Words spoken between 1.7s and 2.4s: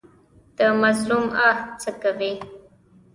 څه کوي؟